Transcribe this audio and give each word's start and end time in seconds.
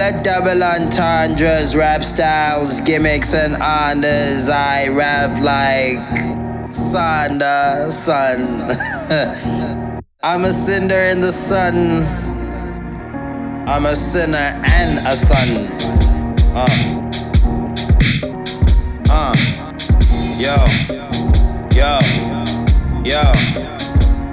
of 0.00 0.22
double 0.22 0.62
entendres, 0.62 1.74
rap 1.74 2.04
styles, 2.04 2.80
gimmicks, 2.80 3.34
and 3.34 3.56
honors. 3.56 4.48
I 4.48 4.88
rap 4.88 5.40
like 5.42 5.98
Sonda, 6.72 7.90
son. 7.90 8.70
I'm 10.22 10.44
a 10.44 10.52
cinder 10.52 10.94
in 10.94 11.20
the 11.20 11.32
sun. 11.32 12.04
I'm 13.68 13.86
a 13.86 13.96
sinner 13.96 14.60
and 14.64 15.06
a 15.06 15.16
son. 15.16 15.66
Uh. 16.56 16.98
Uh. 19.10 19.36
Yo. 20.38 20.56
Yo. 21.74 22.00
Yo. 23.04 23.77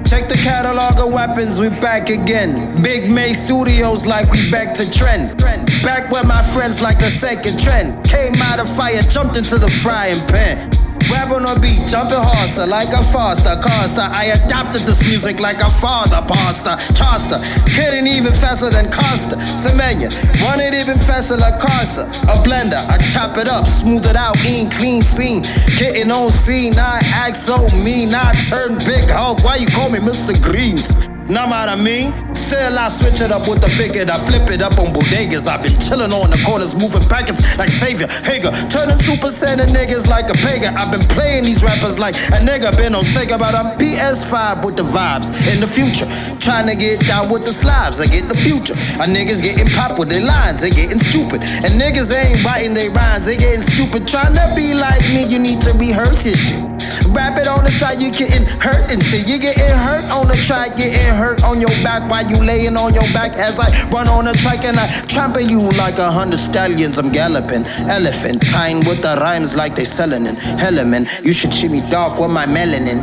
Check 0.08 0.30
the 0.30 0.36
catalog 0.36 1.00
of 1.00 1.12
weapons, 1.12 1.60
we 1.60 1.70
back 1.70 2.10
again. 2.10 2.82
Big 2.82 3.10
May 3.10 3.34
Studios 3.34 4.06
like 4.06 4.30
we 4.32 4.50
back 4.52 4.76
to 4.76 4.90
trend. 4.92 5.38
Back 5.84 6.12
where 6.12 6.24
my 6.24 6.44
friends 6.54 6.82
like 6.82 7.00
the 7.00 7.10
second 7.10 7.60
trend. 7.60 8.06
Came 8.06 8.36
out 8.36 8.60
of 8.60 8.74
fire, 8.76 9.02
jumped 9.04 9.36
into 9.36 9.58
the 9.58 9.70
frying 9.70 10.20
pan. 10.28 10.85
Rap 11.12 11.32
on 11.32 11.46
a 11.46 11.60
beat, 11.60 11.88
jumping 11.88 12.18
horse 12.18 12.58
like 12.58 12.90
a 12.90 13.04
Foster, 13.12 13.56
Costa. 13.62 14.10
I 14.12 14.26
adopted 14.26 14.82
this 14.82 15.02
music 15.02 15.40
like 15.40 15.60
a 15.60 15.70
father, 15.70 16.22
pasta, 16.28 16.78
Costa. 16.96 17.42
Couldn't 17.76 18.08
even 18.08 18.34
faster 18.34 18.70
than 18.70 18.92
Costa. 18.92 19.36
Semenya, 19.62 20.10
wanted 20.42 20.74
even 20.74 20.98
faster 21.00 21.38
like 21.38 21.60
Carsa. 21.60 22.08
A 22.24 22.38
blender, 22.44 22.82
I 22.90 22.98
chop 23.14 23.38
it 23.38 23.48
up, 23.48 23.68
smooth 23.68 24.06
it 24.06 24.16
out, 24.16 24.38
in 24.46 24.70
clean 24.70 25.04
scene. 25.04 25.44
Getting 25.78 26.12
on 26.12 26.32
scene, 26.32 26.78
I 26.78 27.00
act 27.04 27.38
so 27.38 27.68
mean, 27.84 28.14
I 28.14 28.34
turn 28.50 28.78
big 28.80 29.10
hog. 29.10 29.42
Why 29.42 29.58
you 29.58 29.68
call 29.68 29.90
me 29.90 30.00
Mr. 30.00 30.40
Greens? 30.42 30.96
Know 31.30 31.48
what 31.48 31.70
I 31.70 31.76
mean? 31.76 32.35
Still, 32.46 32.78
I 32.78 32.90
switch 32.90 33.22
it 33.22 33.32
up 33.32 33.48
with 33.48 33.62
the 33.62 33.68
bigot. 33.74 34.08
I 34.08 34.20
flip 34.30 34.48
it 34.52 34.62
up 34.62 34.78
on 34.78 34.94
bodegas. 34.94 35.48
I've 35.48 35.64
been 35.64 35.74
chillin' 35.82 36.14
on 36.14 36.30
the 36.30 36.38
corners, 36.46 36.76
moving 36.76 37.02
packets 37.10 37.42
like 37.58 37.70
Savior 37.70 38.08
Hager. 38.22 38.52
Turning 38.70 39.00
Super 39.00 39.34
Saiyan 39.34 39.66
niggas 39.74 40.08
like 40.08 40.30
a 40.30 40.34
pagan. 40.46 40.78
I've 40.78 40.92
been 40.92 41.08
playing 41.10 41.44
these 41.44 41.64
rappers 41.64 41.98
like 41.98 42.14
a 42.16 42.40
nigga 42.46 42.70
been 42.78 42.94
on 42.94 43.04
Sega, 43.06 43.40
but 43.40 43.56
I'm 43.56 43.78
PS5 43.80 44.64
with 44.64 44.76
the 44.76 44.84
vibes 44.84 45.34
in 45.52 45.60
the 45.60 45.68
future. 45.68 46.06
Trying 46.40 46.68
to 46.68 46.76
get 46.76 47.00
down 47.08 47.30
with 47.32 47.46
the 47.46 47.52
slabs, 47.52 48.00
I 48.00 48.06
get 48.06 48.28
the 48.28 48.36
future. 48.36 48.74
A 49.02 49.08
niggas 49.10 49.42
getting 49.42 49.68
pop 49.70 49.98
with 49.98 50.10
their 50.10 50.24
lines, 50.24 50.62
they 50.62 50.70
getting 50.70 51.00
stupid. 51.00 51.42
And 51.42 51.82
niggas 51.82 52.14
ain't 52.14 52.44
biting 52.44 52.76
their 52.76 52.92
rhymes, 52.92 53.26
they 53.26 53.38
getting 53.38 53.64
stupid. 53.64 54.08
Trying 54.08 54.36
to 54.36 54.54
be 54.56 54.76
like 54.76 55.02
me, 55.10 55.26
you 55.26 55.40
need 55.40 55.62
to 55.62 55.74
rehearse 55.74 56.24
this 56.24 56.40
shit. 56.40 56.75
Rap 57.16 57.40
it 57.40 57.48
on 57.48 57.64
the 57.64 57.72
side, 57.72 58.02
you 58.02 58.12
getting 58.12 58.46
hurt 58.60 58.92
and 58.92 59.02
shit. 59.02 59.26
You 59.28 59.40
getting 59.40 59.64
hurt 59.64 60.04
on 60.12 60.28
the 60.28 60.36
track, 60.36 60.76
getting 60.76 61.16
hurt 61.16 61.44
on 61.44 61.62
your 61.62 61.70
back 61.82 62.10
while 62.12 62.30
you 62.30 62.38
laying 62.44 62.76
on 62.76 62.94
your 62.94 63.08
back 63.14 63.32
as 63.34 63.58
I 63.58 63.70
run 63.90 64.10
on 64.10 64.26
the 64.26 64.34
track 64.34 64.66
and 64.66 64.78
I 64.78 64.88
tramping 65.06 65.50
you 65.50 65.62
like 65.72 65.98
a 65.98 66.12
hundred 66.12 66.40
stallions. 66.40 66.98
I'm 66.98 67.12
galloping, 67.14 67.66
elephant, 67.90 68.46
tying 68.48 68.80
with 68.80 69.02
the 69.02 69.16
rhymes 69.22 69.56
like 69.56 69.76
they 69.76 69.86
selling 69.86 70.26
in 70.26 70.36
Hellman. 70.36 71.08
You 71.26 71.32
should 71.32 71.54
see 71.54 71.70
me 71.70 71.82
dark 71.90 72.20
with 72.20 72.32
my 72.32 72.46
melanin. 72.46 73.00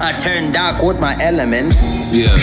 I 0.00 0.12
turn 0.12 0.52
dark 0.52 0.80
with 0.80 1.00
my 1.00 1.16
element. 1.20 1.74
Yeah, 2.12 2.36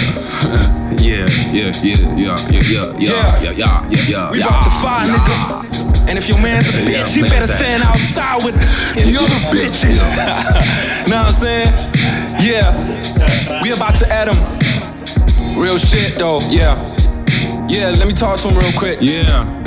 yeah, 0.99 1.25
yeah, 1.53 1.71
yeah, 1.71 1.71
yeah, 1.83 1.95
yeah, 2.17 2.49
yeah, 2.51 2.99
yeah, 2.99 2.99
yeah, 2.99 3.51
yeah, 3.51 3.89
yeah, 3.89 4.09
yeah. 4.09 4.31
We 4.31 4.41
about 4.41 4.63
to 4.65 4.69
fire, 4.71 5.07
nigga. 5.07 5.74
And 6.07 6.17
if 6.17 6.27
your 6.29 6.39
man's 6.39 6.67
a 6.67 6.71
bitch, 6.71 7.15
he 7.15 7.21
better 7.21 7.47
stand 7.47 7.83
outside 7.83 8.43
with 8.43 8.55
the 8.95 9.17
other 9.19 9.39
bitches. 9.55 10.01
know 11.09 11.17
what 11.17 11.27
I'm 11.27 11.31
saying? 11.33 11.73
Yeah. 12.41 13.61
We 13.63 13.71
about 13.71 13.95
to 13.99 14.11
add 14.11 14.27
him. 14.29 15.59
Real 15.59 15.77
shit 15.77 16.19
though, 16.19 16.41
yeah. 16.49 16.75
Yeah, 17.67 17.89
let 17.89 18.07
me 18.07 18.13
talk 18.13 18.39
to 18.41 18.49
him 18.49 18.57
real 18.57 18.71
quick. 18.73 18.99
Yeah. 19.01 19.64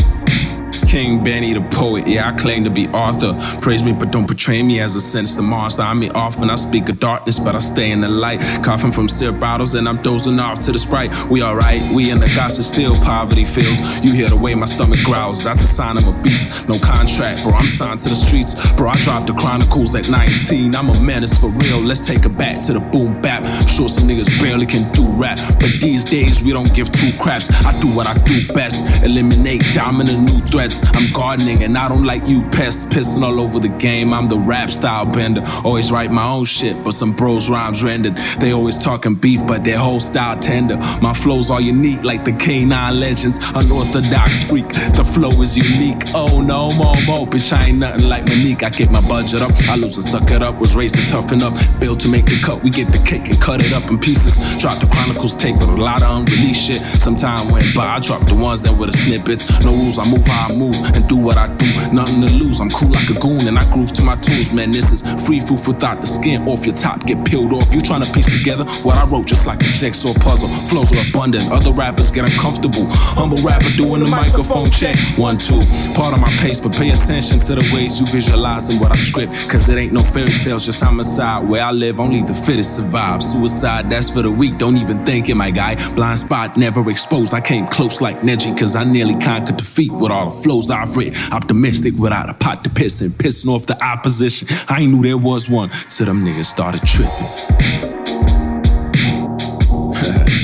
King 0.88 1.22
Benny 1.22 1.52
the 1.52 1.60
poet, 1.60 2.06
yeah, 2.06 2.30
I 2.30 2.32
claim 2.38 2.64
to 2.64 2.70
be 2.70 2.86
Arthur. 2.88 3.38
Praise 3.60 3.82
me, 3.82 3.92
but 3.92 4.10
don't 4.10 4.26
portray 4.26 4.62
me 4.62 4.80
as 4.80 4.94
a 4.94 5.02
sinister 5.02 5.42
monster. 5.42 5.82
I 5.82 5.92
mean, 5.92 6.12
often 6.12 6.48
I 6.48 6.54
speak 6.54 6.88
of 6.88 6.98
darkness, 6.98 7.38
but 7.38 7.54
I 7.54 7.58
stay 7.58 7.90
in 7.90 8.00
the 8.00 8.08
light. 8.08 8.40
Coughing 8.64 8.90
from 8.90 9.06
syrup 9.06 9.38
bottles, 9.38 9.74
and 9.74 9.86
I'm 9.86 10.00
dozing 10.00 10.40
off 10.40 10.60
to 10.60 10.72
the 10.72 10.78
sprite. 10.78 11.12
We 11.28 11.42
alright, 11.42 11.82
we 11.92 12.10
in 12.10 12.20
the 12.20 12.26
gossip 12.34 12.64
still, 12.64 12.94
poverty 12.94 13.44
feels. 13.44 13.80
You 14.02 14.14
hear 14.14 14.30
the 14.30 14.36
way 14.36 14.54
my 14.54 14.64
stomach 14.64 15.00
growls, 15.04 15.44
that's 15.44 15.62
a 15.62 15.66
sign 15.66 15.98
I'm 15.98 16.08
a 16.08 16.22
beast. 16.22 16.66
No 16.68 16.78
contract, 16.78 17.42
bro, 17.42 17.52
I'm 17.52 17.66
signed 17.66 18.00
to 18.00 18.08
the 18.08 18.16
streets. 18.16 18.54
Bro, 18.72 18.88
I 18.88 18.96
dropped 19.02 19.26
the 19.26 19.34
chronicles 19.34 19.94
at 19.94 20.08
19. 20.08 20.74
I'm 20.74 20.88
a 20.88 20.98
menace 21.02 21.38
for 21.38 21.50
real, 21.50 21.80
let's 21.80 22.00
take 22.00 22.24
it 22.24 22.38
back 22.38 22.62
to 22.62 22.72
the 22.72 22.80
boom 22.80 23.20
bap. 23.20 23.44
Sure 23.68 23.90
some 23.90 24.08
niggas 24.08 24.40
barely 24.40 24.64
can 24.64 24.90
do 24.92 25.06
rap, 25.06 25.38
but 25.60 25.70
these 25.82 26.02
days 26.02 26.42
we 26.42 26.52
don't 26.52 26.72
give 26.74 26.90
two 26.92 27.12
craps. 27.18 27.50
I 27.66 27.78
do 27.78 27.88
what 27.88 28.06
I 28.06 28.16
do 28.24 28.46
best, 28.54 28.82
eliminate 29.04 29.62
dominant 29.74 30.20
new 30.20 30.40
threats. 30.46 30.77
I'm 30.94 31.12
gardening 31.12 31.62
and 31.62 31.76
I 31.76 31.88
don't 31.88 32.04
like 32.04 32.26
you 32.26 32.42
pests 32.50 32.84
pissing 32.84 33.22
all 33.22 33.40
over 33.40 33.58
the 33.58 33.68
game. 33.68 34.12
I'm 34.12 34.28
the 34.28 34.38
rap 34.38 34.70
style 34.70 35.06
bender. 35.06 35.44
Always 35.64 35.90
write 35.90 36.10
my 36.10 36.28
own 36.28 36.44
shit, 36.44 36.82
but 36.84 36.92
some 36.92 37.12
bros 37.12 37.48
rhymes 37.48 37.82
rendered. 37.82 38.16
They 38.38 38.52
always 38.52 38.78
talking 38.78 39.14
beef, 39.14 39.46
but 39.46 39.64
their 39.64 39.78
whole 39.78 40.00
style 40.00 40.38
tender. 40.38 40.76
My 41.00 41.12
flows 41.12 41.50
are 41.50 41.60
unique 41.60 42.02
like 42.04 42.24
the 42.24 42.32
K9 42.32 42.98
legends. 42.98 43.38
Unorthodox 43.54 44.44
freak, 44.44 44.68
the 44.68 45.04
flow 45.14 45.30
is 45.42 45.56
unique. 45.56 46.02
Oh 46.14 46.40
no, 46.40 46.72
more, 46.74 46.96
more, 47.06 47.26
bitch, 47.26 47.52
I 47.52 47.66
ain't 47.66 47.78
nothing 47.78 48.08
like 48.08 48.24
Monique. 48.24 48.62
I 48.62 48.70
get 48.70 48.90
my 48.90 49.00
budget 49.06 49.42
up, 49.42 49.52
I 49.68 49.76
lose 49.76 49.96
and 49.96 50.04
suck 50.04 50.30
it 50.30 50.42
up. 50.42 50.58
Was 50.60 50.76
raised 50.76 50.94
to 50.96 51.06
toughen 51.06 51.42
up, 51.42 51.54
built 51.80 52.00
to 52.00 52.08
make 52.08 52.26
the 52.26 52.40
cut. 52.44 52.62
We 52.62 52.70
get 52.70 52.92
the 52.92 52.98
cake 52.98 53.28
and 53.28 53.40
cut 53.40 53.60
it 53.64 53.72
up 53.72 53.90
in 53.90 53.98
pieces. 53.98 54.38
Drop 54.58 54.78
the 54.80 54.86
chronicles 54.86 55.36
tape 55.36 55.56
with 55.56 55.68
a 55.68 55.76
lot 55.76 56.02
of 56.02 56.10
unreleased 56.18 56.62
shit. 56.66 56.82
Some 57.00 57.16
time 57.16 57.50
went 57.50 57.74
by, 57.74 57.96
I 57.96 58.00
dropped 58.00 58.28
the 58.28 58.34
ones 58.34 58.62
that 58.62 58.76
were 58.76 58.86
the 58.86 58.96
snippets. 58.96 59.48
No 59.64 59.72
rules, 59.74 59.98
I 59.98 60.04
move 60.08 60.26
how 60.26 60.48
I 60.48 60.54
move 60.54 60.67
and 60.94 61.08
do 61.08 61.16
what 61.16 61.36
I 61.36 61.46
do. 61.56 61.66
Nothing 61.92 62.20
to 62.22 62.32
lose, 62.32 62.60
I'm 62.60 62.70
cool 62.70 62.90
like 62.90 63.08
a 63.10 63.14
goon 63.14 63.46
and 63.48 63.58
I 63.58 63.70
groove 63.72 63.92
to 63.94 64.02
my 64.02 64.16
tunes. 64.16 64.52
Man, 64.52 64.70
this 64.70 64.92
is 64.92 65.02
free 65.26 65.40
food 65.40 65.66
without 65.66 66.00
the 66.00 66.06
skin 66.06 66.46
off 66.48 66.64
your 66.64 66.74
top. 66.74 67.04
Get 67.06 67.24
peeled 67.24 67.52
off. 67.52 67.72
You 67.72 67.80
trying 67.80 68.02
to 68.02 68.12
piece 68.12 68.30
together 68.30 68.64
what 68.82 68.96
I 68.96 69.04
wrote 69.04 69.26
just 69.26 69.46
like 69.46 69.60
a 69.60 69.64
jigsaw 69.64 70.14
puzzle. 70.14 70.48
Flows 70.68 70.92
are 70.92 71.08
abundant, 71.08 71.50
other 71.50 71.72
rappers 71.72 72.10
get 72.10 72.24
uncomfortable. 72.24 72.86
Humble 72.90 73.38
rapper 73.38 73.70
doing 73.76 74.04
the 74.04 74.10
microphone 74.10 74.70
check. 74.70 74.96
One, 75.16 75.38
two. 75.38 75.60
Part 75.94 76.14
of 76.14 76.20
my 76.20 76.30
pace, 76.38 76.60
but 76.60 76.72
pay 76.72 76.90
attention 76.90 77.40
to 77.40 77.54
the 77.54 77.70
ways 77.74 78.00
you 78.00 78.06
visualizing 78.06 78.80
what 78.80 78.92
I 78.92 78.96
script. 78.96 79.32
Cause 79.48 79.68
it 79.68 79.78
ain't 79.78 79.92
no 79.92 80.02
fairy 80.02 80.32
tales, 80.32 80.66
just 80.66 80.82
homicide. 80.82 81.48
Where 81.48 81.62
I 81.62 81.72
live, 81.72 82.00
only 82.00 82.22
the 82.22 82.34
fittest 82.34 82.76
survive. 82.76 83.22
Suicide, 83.22 83.90
that's 83.90 84.10
for 84.10 84.22
the 84.22 84.30
weak, 84.30 84.58
don't 84.58 84.76
even 84.76 85.04
think 85.04 85.28
it, 85.28 85.34
my 85.34 85.50
guy. 85.50 85.76
Blind 85.94 86.20
spot, 86.20 86.56
never 86.56 86.88
exposed. 86.90 87.34
I 87.34 87.40
came 87.40 87.66
close 87.66 88.00
like 88.00 88.20
Neji, 88.20 88.56
cause 88.58 88.76
I 88.76 88.84
nearly 88.84 89.16
conquered 89.18 89.56
defeat 89.56 89.92
with 89.92 90.10
all 90.10 90.30
the 90.30 90.42
flows 90.58 90.70
I've 90.70 90.96
written. 90.96 91.14
Optimistic 91.32 91.94
without 91.94 92.28
a 92.28 92.34
pot 92.34 92.64
to 92.64 92.70
piss 92.70 93.00
and 93.00 93.12
pissing 93.12 93.48
off 93.48 93.66
the 93.66 93.82
opposition. 93.82 94.48
I 94.68 94.84
knew 94.86 95.02
there 95.02 95.16
was 95.18 95.48
one 95.48 95.70
till 95.88 96.06
them 96.06 96.24
niggas 96.24 96.46
started 96.46 96.82
tripping. 96.86 97.12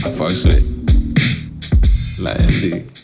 I 0.04 0.10
fucks 0.10 0.44
with. 0.44 0.64
Like, 2.19 2.38
indeed. 2.41 3.03